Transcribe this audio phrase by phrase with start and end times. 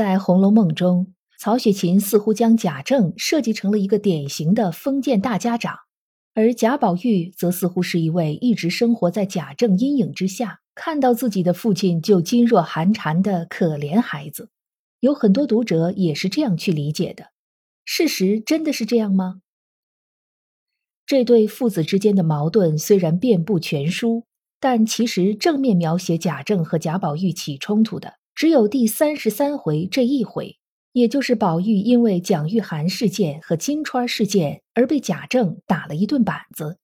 [0.00, 5.76] 在《红楼梦》中，曹雪芹似乎将贾政设计成了一个典型的封建大家长，
[6.32, 14.48] 而贾宝玉则似乎是一位一直生活在贾政阴影之下，看到自己的父亲就噤若寒蝉的可怜孩子。
[15.00, 17.26] 有很多读者也是这样去理解的。
[17.84, 19.42] 事实真的是这样吗？
[21.04, 24.24] 这对父子之间的矛盾虽然遍布全书，
[24.58, 28.14] 但其实正面描写贾政和贾宝玉起冲突的。
[28.40, 30.56] 只有第三十三回这一回，
[30.94, 36.78] 也就是宝玉因为蒋玉菡事件和金钏事件而被贾政打了一顿板子。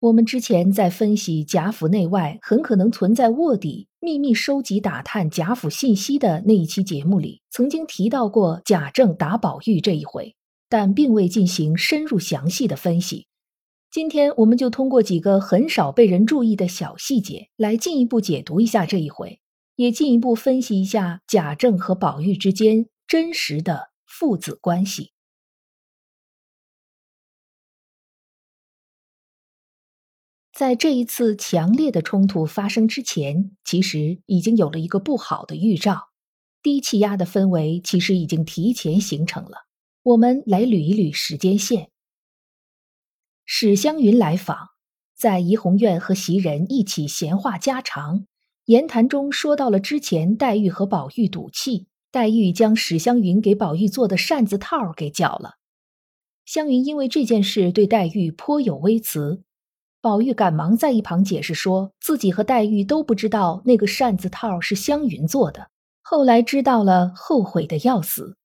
[0.00, 10.34] 我们之前在分析贾府内外很可能存在卧底、秘密收集打探贾府信息的那一期节目里，曾经提到过贾政打宝玉这一回，
[10.68, 13.28] 但并未进行深入详细的分析。
[13.92, 19.38] 今天我们就通过几个很少被人注意的小细节，来进一步解读一下这一回。
[19.78, 25.12] 也进一步分析一下贾政和宝玉之间真实的父子关系。
[30.52, 36.08] 在这一次强烈的冲突发生之前，其实已经有了一个不好的预兆，
[36.60, 39.68] 低气压的氛围其实已经提前形成了。
[40.02, 41.92] 我们来捋一捋时间线。
[43.44, 44.70] 史湘云来访，
[45.14, 48.26] 在怡红院和袭人一起闲话家常。
[48.68, 55.54] 言谈中说到了之前黛玉和宝玉赌气，黛玉将史湘云给宝玉做的扇子套给搅了。
[56.44, 59.42] 湘云因为这件事对黛玉颇有微词，
[60.02, 65.70] 宝玉赶忙在一旁解释说自己和黛玉都不知道那个扇子套是湘云做的，
[66.02, 68.36] 后来知道了，后悔的要死。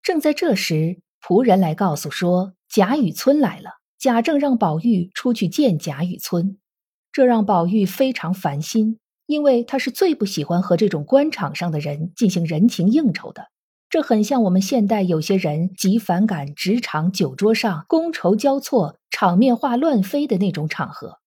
[0.00, 6.56] 正在这时，仆人来告诉说贾雨村来了，贾政让宝玉出去见贾雨村，
[7.10, 9.00] 这让宝玉非常烦心。
[9.28, 13.48] 因为他是最不喜欢和这种官场上的人进行人情应酬的，
[13.90, 21.18] 这很像我们现代有些人极反感职场酒桌上觥筹交错、场面话乱飞的那种场合。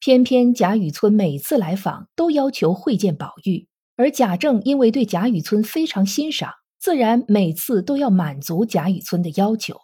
[0.00, 6.50] 偏偏贾雨村每次来访都要求会见宝玉，而贾政因为对贾雨村非常欣赏，
[6.80, 9.82] 自然每次都要满足贾雨村的要求。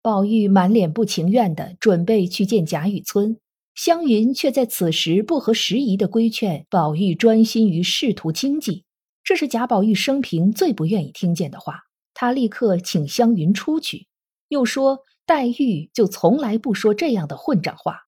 [0.00, 3.36] 宝玉满脸不情愿的准备去见贾雨村。
[3.74, 8.84] 湘云却在此时不合时宜的规劝宝玉专心于仕途经济，
[9.24, 11.80] 这是贾宝玉生平最不愿意听见的话。
[12.14, 14.06] 他立刻请湘云出去，
[14.48, 18.00] 又说黛玉就从来不说这样的混账话。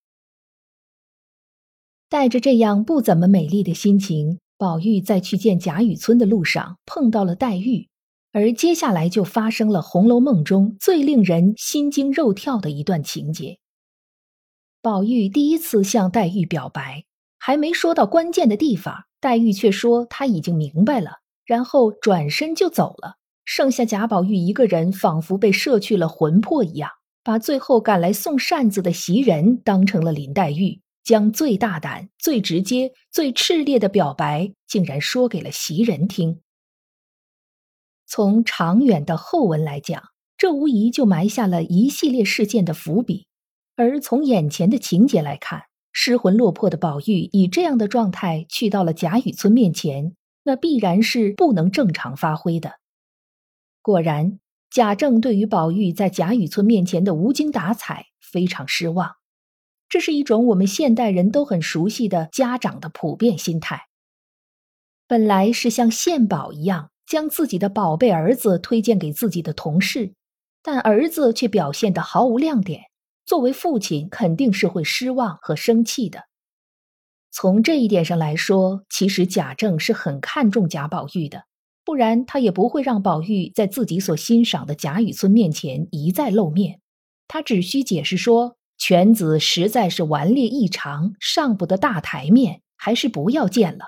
[2.11, 7.89] 带着这样不怎么美丽的心情，宝玉在去见贾雨村的路上碰到了黛玉，
[8.33, 13.59] 而接下来就发生了《红楼梦》中最令人心惊肉跳的一段情节。
[14.85, 17.07] 宝玉第一次向黛玉表白，
[17.39, 23.15] 还没说到关键的地方，黛玉却说她已经明白了，然后转身就走了。
[23.47, 26.91] 剩下贾宝玉一个人，仿佛被摄去了魂魄一样，
[27.23, 36.43] 把最后赶来送扇子的袭人当成了林黛玉，将最大胆、最直接、最炽烈的表白，竟然说给了袭人听。
[38.07, 40.03] 从长远的后文来讲，
[40.37, 43.27] 这无疑就埋下了一系列事件的伏笔。
[43.77, 50.15] 而从眼前的情节来看，失魂落魄的宝玉以这样的状态去到了贾雨村面前，
[50.45, 52.75] 那必然是不能正常发挥的。
[53.83, 54.39] 果然，
[54.71, 59.17] 贾政对于宝玉在贾雨村面前的无精打采非常失望。
[59.89, 63.83] 这是一种我们现代人都很熟悉的家长的普遍心态。
[65.07, 70.15] 本来是像献宝一样将自己的宝贝儿子推荐给自己的同事，
[70.63, 72.83] 但儿子却表现得毫无亮点。
[73.27, 76.25] 作为父亲，肯定是会失望和生气的。
[77.31, 81.45] 从这一点上来说，其实贾政是很看重贾宝玉的，
[81.85, 86.81] 不然他也不会让宝玉在自己所欣赏的贾雨村面前一再露面。
[87.27, 93.87] 他只需解释说，犬子实在是顽劣异常，上不得大台面，还是不要见了。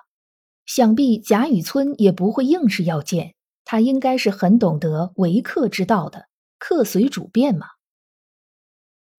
[0.64, 3.34] 想必贾雨村也不会硬是要见，
[3.64, 6.26] 他应该是很懂得为客之道的，
[6.58, 7.66] 客随主便嘛。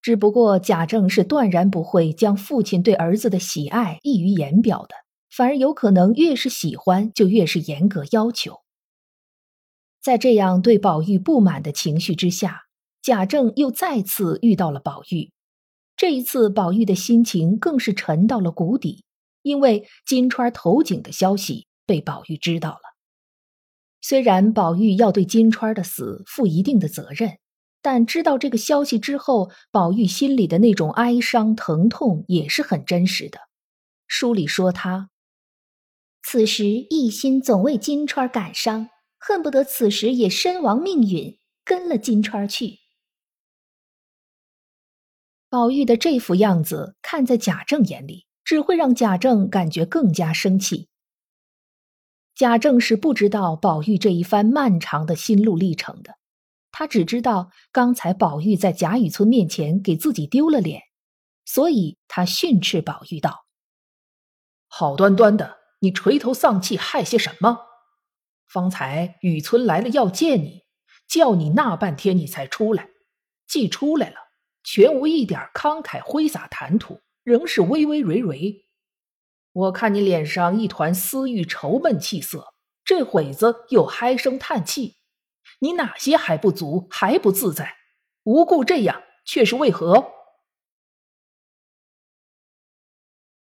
[0.08, 4.96] 只不过贾政是断然不会将父亲对儿子的喜爱溢于言表的，
[5.30, 8.62] 反而有可能越是喜欢，就越是严格要求。
[10.02, 12.62] 在这样对宝玉不满的情绪之下，
[13.02, 15.34] 贾政又再次遇到了宝玉。
[15.98, 19.04] 这一次，宝玉的心情更是沉到了谷底，
[19.42, 22.80] 因为金钏投井的消息被宝玉知道了。
[24.00, 27.40] 虽然宝玉要对金钏的死负一定的责任，
[27.82, 33.40] 但知道这个消息之后，宝玉心里的那种哀伤疼痛也是很真实的。
[34.08, 35.10] 书里说他
[36.24, 42.80] 此时一心总为金钏感伤，恨不得此时也身亡命陨，跟了金钏去。
[45.50, 50.90] 宝玉的这副样子，看在贾政眼里，只会让贾政感觉更加生气。
[52.36, 56.16] 贾政是不知道宝玉这一番漫长的心路历程的，
[56.80, 60.84] 他只知道刚才宝玉在贾雨村面前给自己丢了脸，
[61.44, 63.48] 所以他训斥宝玉道
[64.70, 67.58] ：“好端端的，你垂头丧气害些什么？
[68.48, 70.66] 方才雨村来了要见你，
[71.08, 72.90] 叫你那半天你才出来，
[73.48, 74.18] 既出来了。”
[74.64, 78.68] 全无一点慷慨挥洒谈吐，仍是微微蕊蕊。
[79.52, 82.54] 我看你脸上一团私欲愁闷气色，
[82.86, 84.97] 这会子又唉声叹气，
[85.60, 87.74] 你哪些还不足，还不自在？
[88.24, 90.12] 无故这样，却是为何？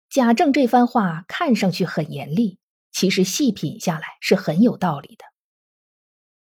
[0.09, 2.59] 贾政这番话看上去很严厉，
[2.91, 5.25] 其实细品下来是很有道理的。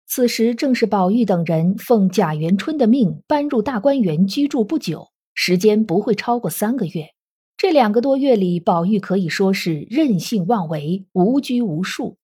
[0.07, 7.13] 此时正是宝玉等人奉贾元春的命搬入大观园居住不久，时间不会超过三个月。
[7.57, 12.17] 这两个多月里，宝玉可以说是任性妄为，无拘无束。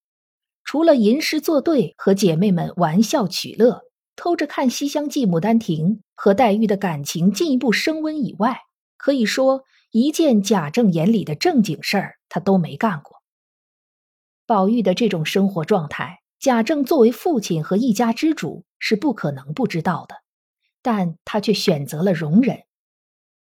[0.63, 3.81] 除了吟诗作对和姐妹们玩笑取乐，
[4.15, 8.59] 偷着看《西厢记》《牡丹亭》和黛玉的感情进一步升温以外，
[8.97, 13.17] 可以说一件贾政眼里的正经事儿他都没干过。
[14.45, 16.19] 宝玉的这种生活状态。
[16.39, 20.15] 贾政作为父亲和一家之主是不可能不知道的，
[20.81, 22.63] 但他却选择了容忍。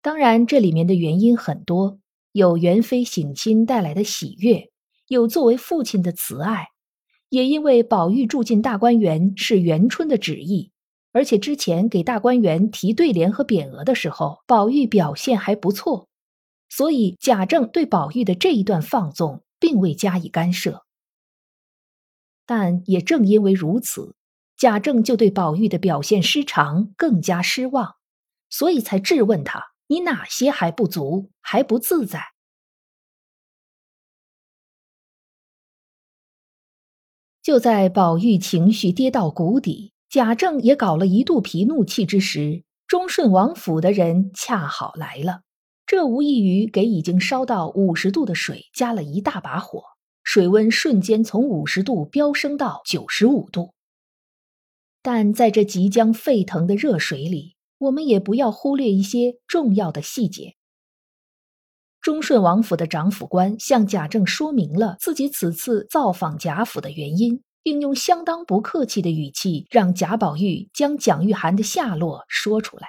[0.01, 1.99] 当然，这里面的原因很多，
[2.33, 4.69] 有元妃省亲带来的喜悦，
[5.07, 6.68] 有作为父亲的慈爱，
[7.29, 10.71] 也因为宝玉住进大观园是元春的旨意，
[11.11, 16.07] 而且之前给大观园提对联和匾额的时候，宝玉表现还不错，
[16.69, 20.83] 所以贾政对宝玉的这一段放纵并未加以干涉。
[22.45, 24.15] 但也正因为如此，
[24.57, 27.95] 贾政就对宝玉的表现失常更加失望，
[28.49, 32.19] 所以才质问他：“你哪些还不足，还不自在？”
[37.49, 45.41] 就在宝玉情绪跌到谷底，贾政也搞了一肚皮怒气之时，忠顺王府的人恰好来了，
[45.87, 49.81] 这无异于给已经烧到五十度的水加了一大把火。
[50.23, 53.73] 水温瞬间从五十度飙升到九十五度，
[55.01, 60.53] 但在这即将沸腾的热水里，我们也不要忽略一些重要的细节。
[62.01, 72.87] 忠顺王府的长府官向贾政说明了自己此次造访贾府的原因，并用相当不客气的语气让贾宝玉将蒋玉菡的下落说出来。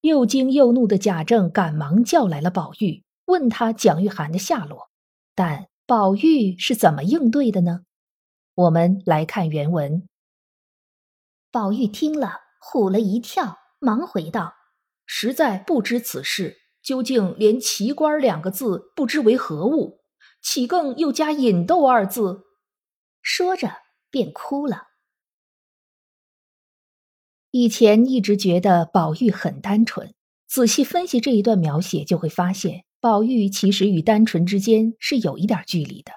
[0.00, 4.90] 又惊又怒的贾政赶忙叫来了宝玉，问他蒋玉菡的下落，
[5.34, 5.68] 但。
[5.88, 7.80] 宝玉是怎么应对的呢？
[8.54, 10.06] 我们来看原文。
[11.50, 14.52] 宝玉听了，唬了一跳，忙回道
[15.08, 16.58] ：“实在不知此事，
[16.88, 20.00] 究竟连‘奇官’两个字不知为何物，
[20.40, 22.44] 岂更又加‘引逗’二字？”
[23.20, 23.70] 说着
[24.10, 24.84] 便哭了。
[27.50, 30.14] 以前一直觉得宝玉很单纯，
[30.46, 32.86] 仔细分析这一段描写，就会发现。
[33.00, 36.12] 宝玉其实与单纯之间是有一点距离的，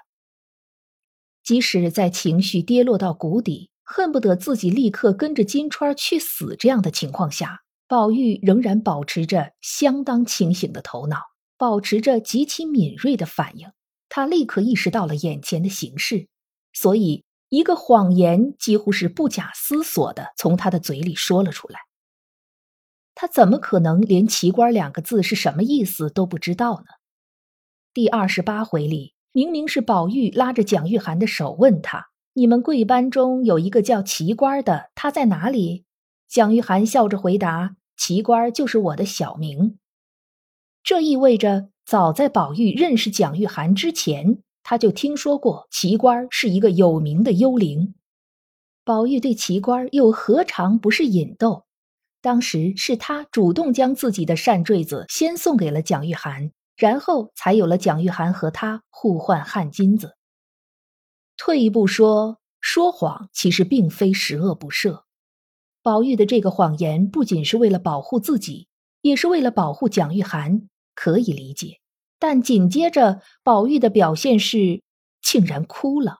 [1.44, 7.61] 即使在情绪跌落到谷底，恨不得自己立刻跟着金钏去死这样的情况下，
[7.92, 11.18] 宝玉仍然保持着相当清醒的头脑，
[11.58, 13.70] 保持着极其敏锐的反应。
[14.08, 16.26] 他立刻意识到了眼前的形势，
[16.72, 21.80] 所以一个谎言几乎是不假思索的从他的嘴里说了出来。
[23.14, 26.86] 他怎么可能连“奇官”两个字是什么意思都不知道呢？
[27.92, 35.84] 第二十八回里，明明是宝玉拉着蒋玉菡的手问他：“你们贵班中有一个叫奇官的，他在哪里？”
[36.26, 39.78] 蒋玉菡笑着回答：“奇官就是我的小名。”
[40.82, 47.94] 这意味着，早在宝玉认识蒋玉菡之前，他就听说过奇官是一个有名的幽灵。
[48.82, 51.64] 宝玉对奇官又何尝不是引逗？
[52.20, 60.16] 当时是他主动将自己的扇坠子先送给了蒋玉菡，然后才有了蒋玉菡和他互换汗巾子。
[61.36, 65.04] 退一步说，说谎其实并非十恶不赦。
[65.82, 68.68] 宝玉的这个谎言不仅是为了保护自己，
[69.00, 71.80] 也是为了保护蒋玉菡，可以理解。
[72.20, 74.82] 但紧接着，宝玉的表现是
[75.20, 76.18] 竟然哭了。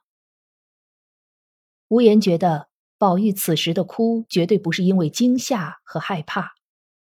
[1.87, 2.67] 无言觉得，
[2.97, 6.51] 宝玉此时的哭绝对不是因为惊吓和害怕，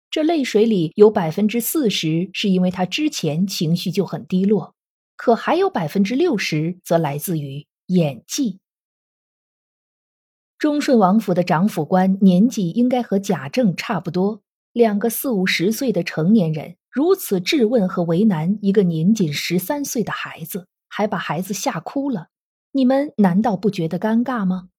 [0.08, 4.76] 这泪水里有百分之四十是因为他之前情绪就很低落，
[5.16, 8.61] 可还有百分之六十则来自于演技。
[10.64, 14.40] 忠顺王府的长府官年纪应该和贾政差不多，
[14.73, 22.28] 两个四五十岁的成年人如此质问和为难一个年仅十三岁的孩子，还把孩子吓哭了。
[22.73, 24.71] 你们难道不觉得尴尬吗？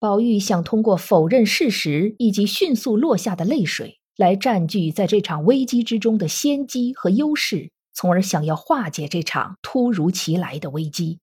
[0.00, 11.20] 宝玉想通过否认事实以及迅速落下的泪水，来占据在这场危机之中的先机和优势，从而想要化解这场突如其来的危机。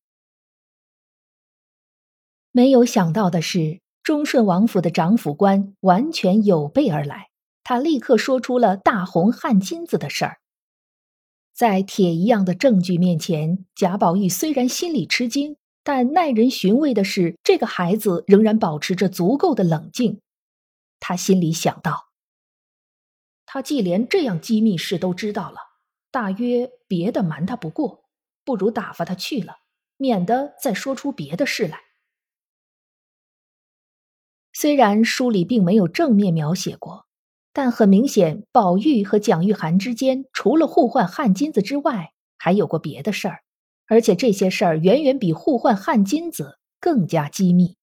[2.60, 7.30] 没有想到的是，忠顺王府的长府官完全有备而来。
[7.64, 10.40] 他立刻说出了大红汗巾子的事儿。
[11.54, 20.20] 在铁一样的证据面前，贾宝玉虽然心里吃惊，但耐人寻味的是，这个孩子仍然保持着足够的冷静。
[21.00, 22.10] 他心里想到：
[23.46, 25.60] 他既连这样机密事都知道了，
[26.12, 28.04] 大约别的瞒他不过，
[28.44, 29.60] 不如打发他去了，
[29.96, 31.80] 免得再说出别的事来。
[34.62, 37.06] 虽然书里并没有正面描写过，
[37.54, 43.40] 但很明显，宝玉和蒋玉菡之间除了互换汗金子之外，还有过别的事儿，
[43.88, 47.78] 而且这些事儿远远比互换汗金子更加机密。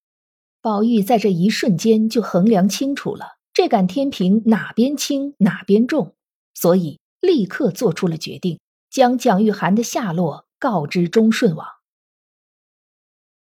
[0.61, 6.15] 宝玉在这一瞬间就衡量清楚了这杆天平哪边轻哪边重，
[6.53, 11.67] 所以立刻做出了决定，将蒋玉菡的下落告知忠顺王。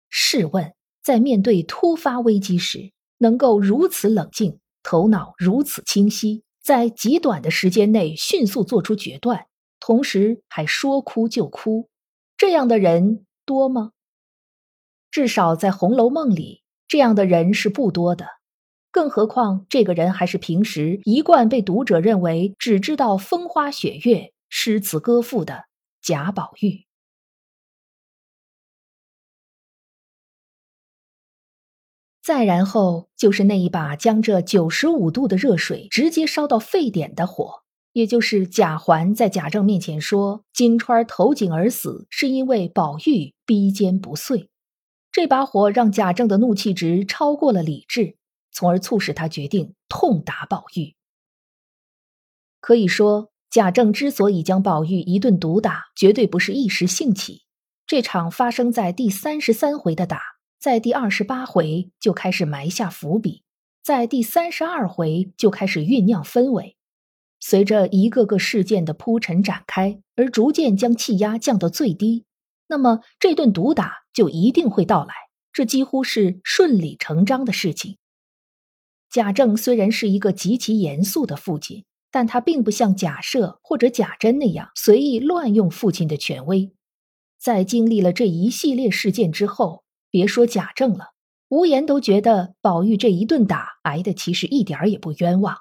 [0.07, 9.47] 试问，在面对突发危机时，能够如此冷静，头脑如此清晰，在极短的时间内迅速做出决断，
[9.79, 11.89] 同时还说哭就哭，
[12.37, 13.91] 这样的人多吗？
[15.11, 18.27] 至少在《红楼梦》里，这样的人是不多的。
[18.91, 25.65] 更何况，这个人还是平时一贯被读者认为只知道风花雪月、诗词歌赋的
[26.01, 26.86] 贾宝玉。
[32.27, 44.49] 再然后就是那一把将这九十五度的热水直接烧到沸点的火，也就是贾环在贾政面前说金钏投井而死是因为宝玉逼奸不遂。
[45.09, 48.17] 这把火让贾政的怒气值超过了理智，
[48.51, 50.95] 从而促使他决定痛打宝玉。
[52.59, 57.43] 可以说，贾政之所以将宝玉一顿毒打，绝对不是一时兴起。
[57.85, 60.36] 这场发生在第三十三回的打。
[60.59, 63.43] 在第二十八回就开始埋下伏笔，
[63.83, 66.75] 在第三十二回就开始酝酿氛围，
[67.39, 72.25] 随着一个个事件的铺陈展开，而逐渐将气压降到最低，
[72.67, 75.13] 那么这顿毒打就一定会到来，
[75.53, 77.97] 这几乎是顺理成章的事情。
[79.11, 86.73] 贾政虽然是一个极其严肃的父亲，但他并不像贾赦或者贾珍那样随意乱用父亲的权威，
[87.39, 89.83] 在经历了这一系列事件之后。
[90.09, 91.13] 别说贾政了，
[91.49, 95.57] 无言都觉得宝玉这一顿打挨的其实一点儿也不冤枉。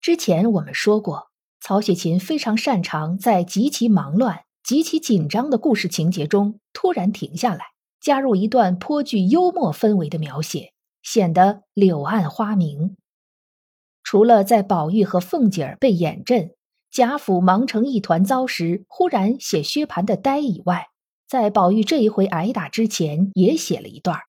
[0.00, 7.66] 之前我们说过，曹雪芹非常擅长在极其忙乱、极其紧张的故事情节中突然停下来，
[8.00, 12.96] 加入一段颇具幽默氛围的描写，显得柳暗花明。
[14.02, 16.54] 除了在宝玉和凤姐儿被眼阵。
[16.90, 20.88] 贾府忙成一团糟时，忽然写薛蟠的呆以外，
[21.26, 24.20] 在宝玉这一回挨打之前，也写了一段。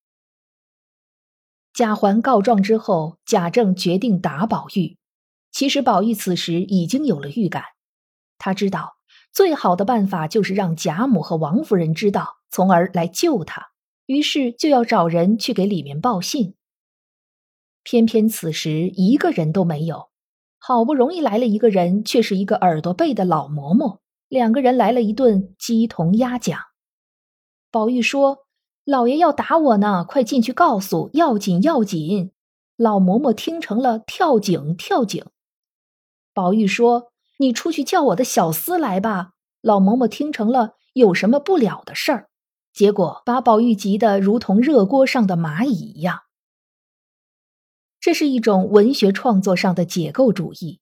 [1.73, 4.97] 贾环告状之后，贾政决定打宝玉。
[5.51, 7.63] 其实宝玉此时已经有了预感，
[8.37, 8.97] 他知道
[9.31, 13.69] 最好的办法就是让贾母和王夫人知道，从而来救他。
[14.05, 16.55] 于是就要找人去给里面报信。
[17.83, 20.08] 偏偏此时一个人都没有。
[20.59, 23.99] 好不容易来了一个人，却是一个耳朵背的老嬷嬷。
[24.27, 26.59] 两个人来了一顿鸡同鸭讲。
[27.71, 28.45] 宝玉说
[28.85, 32.31] ：“老爷要打我呢，快进去告诉，要紧要紧。”
[32.77, 35.25] 老嬷嬷听成了跳井跳井。
[36.33, 42.29] 宝玉说：“你出去叫我的小厮来吧。”老嬷嬷听成了有什么不了的事儿。
[42.71, 46.21] 结果把宝玉急得如同热锅上的蚂蚁一样。
[48.01, 50.79] 这是一种文学创作上的解构主义，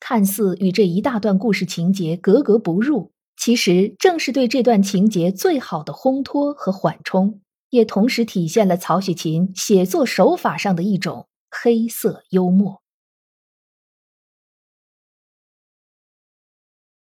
[0.00, 12.82] 看似与这一大段故事情节格格不入，其实正是对这段情节最好的烘托和缓冲，也同时体现了曹雪芹写作手法上的一种黑色幽默。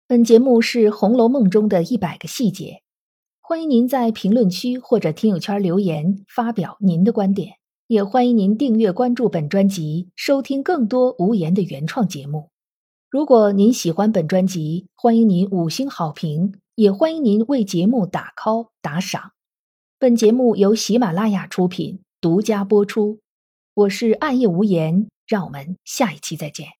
[0.05, 2.81] 本节目是《红楼梦》中的一百个细节，
[3.39, 7.58] 欢迎您在评论区或者听友圈留言发表您的观点。
[7.89, 12.51] 也欢迎您订阅关注本专辑，收听更多无言的原创节目。
[13.09, 19.31] 如果您喜欢本专辑，欢迎您五星好评，也欢迎您为节目打 call 打赏。
[19.97, 23.21] 本节目由喜马拉雅出品，独家播出。
[23.73, 26.78] 我是暗夜无言，让我们下一期再见。